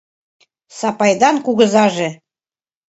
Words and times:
Сапайдан 0.77 1.35
кугызаже!.. 1.45 2.09